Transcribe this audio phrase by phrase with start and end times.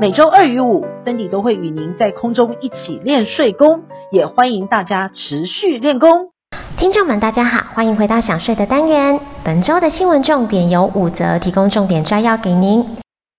[0.00, 6.30] 每周二与五，Cindy 都会与您在空中一起练税功，也欢迎大家持续练功。
[6.74, 9.20] 听众们，大家好，欢迎回到想税的单元。
[9.44, 12.96] 本周的新闻重点有五则，提供重点摘要给您。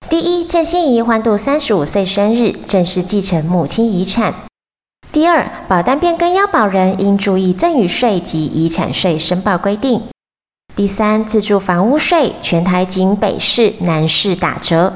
[0.08, 4.32] 第一，郑欣宜欢度三十五岁生日，正式继承母亲遗产。
[5.10, 10.00] 第二，保单变更要保人应注意赠与税及遗产税申报规定。
[10.76, 14.92] 第三，自住房屋税全台仅北市、南市打折。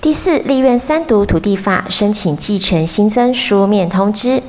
[0.00, 4.44] 第四，立院三读土地法申请继承新增书面通知。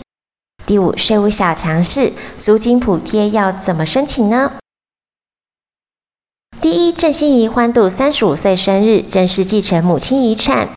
[0.63, 4.53] 第五，税务小常识，租金补贴要怎么申请呢？
[6.61, 10.69] 第一，郑欣宜欢度三十五岁生日，正式继承母亲遗产。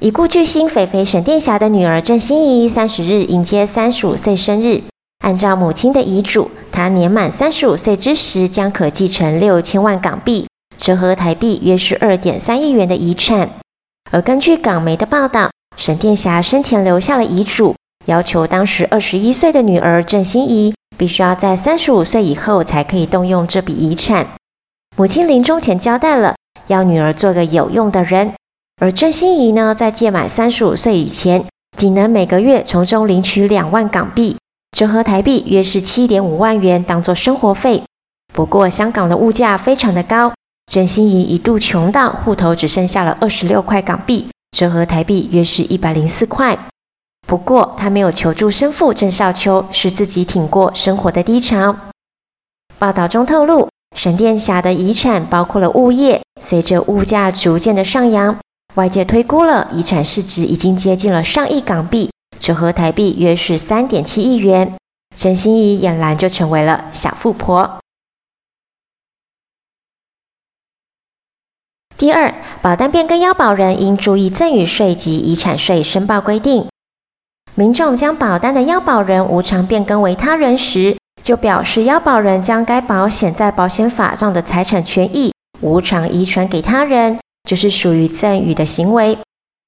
[0.00, 4.82] 已故巨星菲菲沈殿霞的女儿郑欣宜三十日迎接三十五岁生日。
[5.24, 13.59] 按照母亲的遗嘱，她年满三十五岁之时将可继承六千万港币，折合台币约是二点三亿元的遗产。
[14.12, 24.26] 而根据港媒的报道，沈殿霞生前留下了遗嘱，要求当时二十一岁的女儿郑欣宜必须要在三十五岁以后才可以动用这笔遗产。
[24.96, 26.34] 母亲临终前交代了，
[26.66, 28.34] 要女儿做个有用的人。
[28.82, 31.44] 而郑欣宜呢，在届满三十五岁以前，
[31.76, 34.38] 仅能每个月从中领取两万港币，
[34.76, 37.84] 折合台币约是七点五万元，当做生活费。
[38.32, 40.32] 不过，香港的物价非常的高，
[40.70, 46.56] 郑欣宜一度穷到户头只剩下了二十六块港币，折合台币约是一百零四块。
[47.26, 51.74] 不过，他没有求助生父郑少秋，是自己挺过生活的低潮。
[52.78, 58.38] 报道中透露，沈殿霞的遗产包括了物业，随着物价逐渐的上扬。
[58.76, 64.76] 外界推估了遗产市值已经接近了上亿港币，折合台币约是三点七亿元。
[65.16, 67.80] 郑欣宜俨然就成为了小富婆。
[72.00, 76.66] 第二，保单变更要保人应注意赠与税及遗产税申报规定。
[77.54, 87.18] 民众将保单的要保人无偿变更为他人时，就表示要保人将该保险在保险法上的财产权益无偿遗传给他人。
[87.46, 89.18] 就是属于赠与的行为，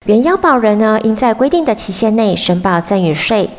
[0.07, 3.51] 原要保人呢，应在规定的期限内申报赠与税。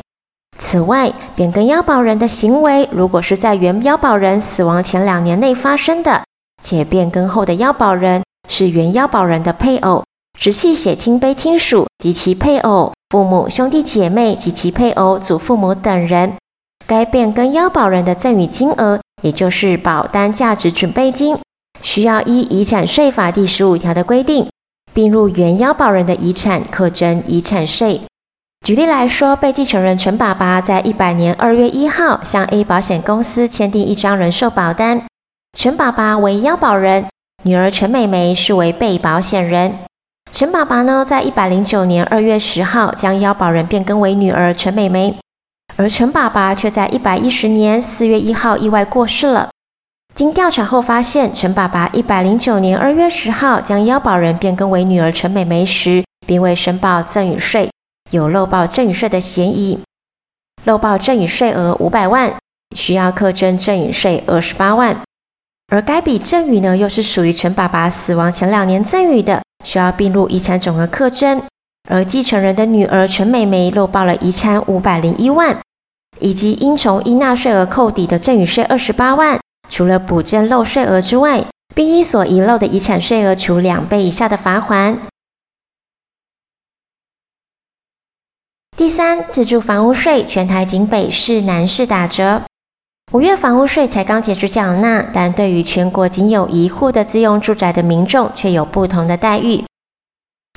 [0.58, 6.24] 此外，变更要保人的行为，如果是在原要保人死亡前两年内发生的，
[6.60, 10.04] 且变更后的要保人是原腰保人的配偶、
[10.38, 16.36] 直系血亲卑亲属及其配偶、父母、兄弟姐妹及其配偶、祖父母等人，
[16.86, 21.38] 该变更腰保人的赠与金额，也就是保单价值准备金。
[21.80, 24.48] 需要依遗产税法第十五条的规定，
[24.92, 28.00] 并入原腰保人的遗产课征遗产税。
[28.64, 35.02] 举例来说，被继承人陈爸爸在一百年二月一号向 A 保险公司签订一张人寿保单，
[35.58, 37.06] 陈爸爸为腰保人，
[37.46, 39.80] 女儿陈美眉是为被保险人。
[40.32, 45.14] 陈爸爸呢，在一百零九年二月十号将腰保人变更为女儿陈美眉，
[45.76, 49.50] 而陈爸爸却在一百一十年四月一号意外过世了。
[50.14, 57.70] 经调查后发现，陈爸爸一百零九年二月十号将腰保人变更为女儿陈美眉时，并未申报赠与税，
[58.10, 59.78] 有漏报赠与税的嫌疑。
[60.64, 62.32] 漏报赠与税额五百万，
[62.74, 65.02] 需要课征赠与税二十八万。
[65.68, 71.42] 而该笔赠与呢，又是属于陈爸爸死亡前两年赠与的，需要并入遗产总额课征。
[71.88, 75.60] 而继承人的女儿陈美眉漏报了遗产五百零一万，
[76.20, 79.38] 以及应从应纳税额扣抵的赠与税二十八万。
[79.68, 81.44] 除了补征漏税额之外，
[81.74, 84.98] 并依所遗漏的遗产税额处两倍以下的罚锾。
[88.76, 92.42] 第三，自住房屋税全台仅北市、南市打折。
[93.14, 99.62] 五月房屋税才刚结束缴纳，但对于全国仅有一户的自用住宅的民众却有不同的待遇。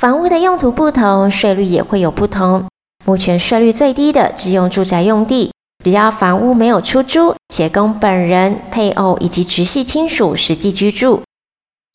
[0.01, 2.65] 房屋的用途不同，税率也会有不同。
[3.05, 5.51] 目前税率最低的自用住宅用地。
[5.85, 11.21] 只要房屋没有出租，且供本人、配偶以及直系亲属实际居住，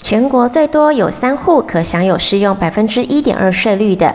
[0.04, 4.14] 全国最多有三户可享有适用百分之一点二税率的。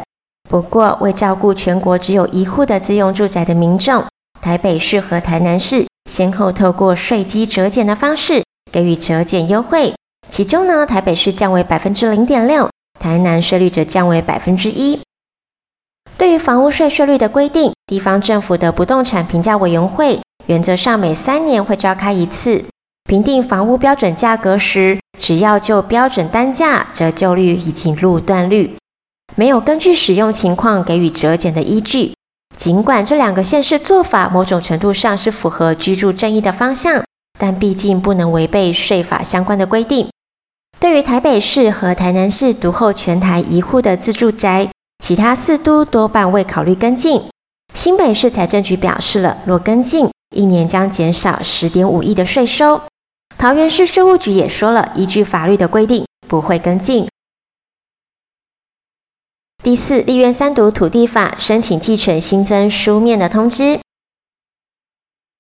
[0.50, 4.06] 不过，为照顾全国只有一户的自用住宅的民众，
[4.48, 9.94] 台北市和台南市先后透过税基折减的方式给予折减优惠。
[10.30, 15.02] 其中呢，台北市降为百分之零点六，台南税率则降为百分之一。
[16.18, 22.64] 对于房屋税税率的规定，地方政府的不动产评价委员会原则上每三年会召开一次，
[23.04, 28.78] 评定房屋标准价格时，只要就标准单价、折旧率以及路段率，
[29.36, 32.14] 没有根据使用情况给予折减的依据。
[32.58, 37.04] 尽管这两个县市做法某种程度上是符合居住正义的方向，
[37.40, 40.10] 但毕竟不能违背税法相关的规定。
[40.80, 44.70] 对于台北市和台南市独后全台一户的自住宅，
[45.04, 47.22] 其他四都多半未考虑跟进。
[47.76, 52.82] 新北市财政局表示了，若跟进，一年将减少十点五亿的税收。
[53.38, 57.08] 桃园市税务局也说了，依据法律的规定，不会跟进。
[59.68, 63.82] 第四，立院三读土地法申请继承新增书面的通知。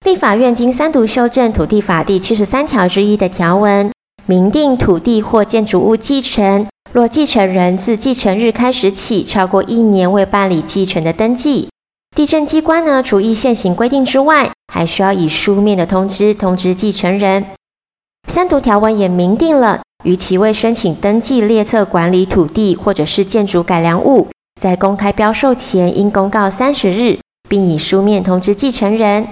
[0.05, 3.89] 立法院经三读修正土地法第七十三条之一的条文。
[4.25, 11.69] 明定土地或建筑物继承，若继承人自继承日开始起超过一年未办理继承的登记，
[12.13, 17.45] 地政机关呢，除依现行规定之外，还需要以书面的通知通知继承人。
[18.27, 27.19] 三读条文也明定了，逾期未申请登记列册管理土地或者是建筑改良物，在公开标售前应公告三十日，
[27.49, 29.27] 并以书面通知继承人。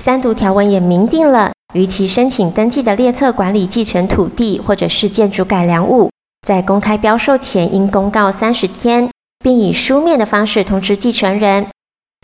[0.00, 1.50] 三读条文也明定了。
[1.74, 6.08] 逾期申请登记的列册管理继承土地或者是建筑改良物，
[6.46, 11.66] 在公开标售前应公告三十天，并以书面的方式通知继承人。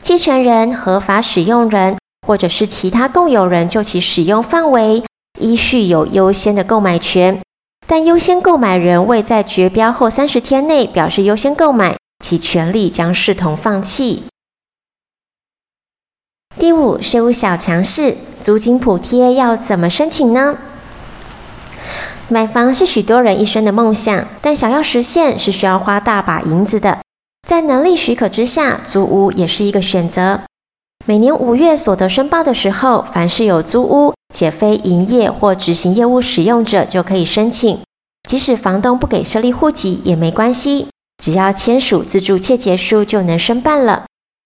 [0.01, 5.03] 继承人、合法使用人或者是其他共有人就其使用范围，
[5.39, 7.41] 依序有优先的购买权。
[7.87, 14.25] 但优先购买人未在决标后三十天内表示优先购买，其权利将视同放弃。
[16.59, 18.17] 第五，税务小常识。
[18.41, 20.57] 租金补贴要怎么申请呢？
[22.29, 27.01] 买房是许多人一生的梦想，但想要实现是需要花大把银子的。
[27.47, 30.43] 在能力许可之下，租屋也是一个选择。
[31.05, 37.81] 每年五月所得申报的时候，凡是有租屋且非营业或执行业务使用者就可以申请。
[38.29, 40.87] 即使房东不给设立户籍也没关系，
[41.21, 44.05] 只要签署自住切结书就能申办了。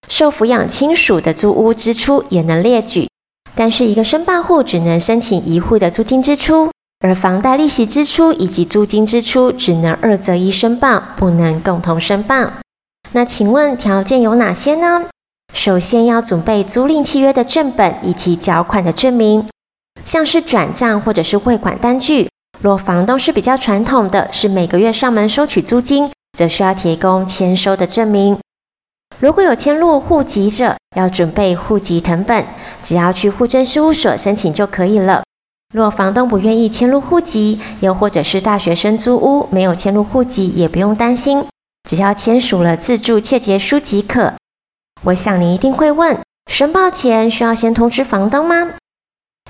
[0.08, 3.06] 受抚养亲属的租屋支出也能列举。
[3.54, 6.70] 但是，一个申报户只能申请一户的租金支出，
[7.00, 12.52] 而房贷利息支出以及租金支出只能二择一申报，不能共同申报。
[13.12, 15.04] 那请问条件有哪些呢？
[15.56, 19.48] 首先要准备租赁契约的正本以及缴款的证明，
[20.04, 22.28] 像是转账或者是汇款单据。
[22.60, 28.38] 若房东是比较传统的，是每个月上门收取租金，则需要提供签收的证明。
[29.18, 32.44] 如果有迁入户籍者，要准备户籍謄本，
[32.82, 35.22] 只要去户政事务所申请就可以了。
[35.72, 41.46] 若房东不愿意迁入户籍，又或者是大学生租屋没有迁入户籍，也不用担心，
[41.88, 44.34] 只要签署了自住切结书即可。
[45.06, 46.18] 我想你一定会问，
[46.50, 48.72] 申报前需要先通知房东吗？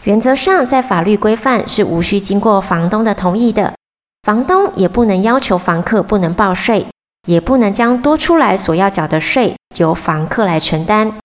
[0.05, 3.75] 原则上，在法律规范是无需经过房东的同意的，
[4.23, 6.87] 房东也不能要求房客不能报税。
[7.27, 11.19] 也不能将多出来所要缴的税由房客来承担，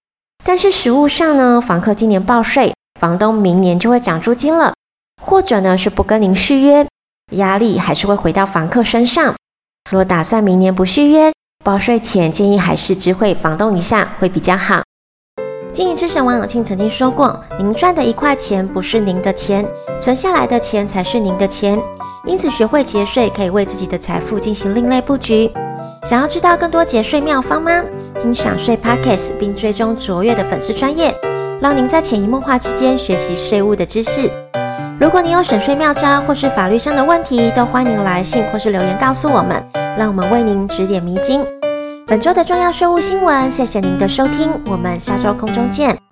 [0.43, 4.73] 但是实务上呢，房客今年报税，房东明年就会涨租金了，
[5.21, 6.87] 或者呢是不跟您续约，
[7.33, 9.35] 压力还是会回到房客身上。
[9.91, 11.31] 若打算明年不续约，
[11.63, 14.81] 报税前建议还是知会房东一下会比较好。
[15.71, 19.65] 经营之神王永庆曾经说过：“您赚的一块钱不是您的钱，
[19.99, 21.79] 存下来的钱才是您的钱。
[22.25, 25.51] 因此，学会节税可以为自己的财富进行另类布局。
[26.03, 27.71] 想要知道更多节税妙方吗？
[28.19, 31.15] 听享税 Podcast 并追踪卓越的粉丝专业，
[31.61, 34.29] 让您在潜移默化之间学习税务的知识。
[34.99, 39.63] 如果你有省税妙招或是法律上的问题，都欢迎来信或是留言告诉我们，
[39.97, 41.45] 让我们为您指点迷津。”
[42.07, 46.10] 本周的重要税务新闻，谢谢您的收听，我们下周空中见。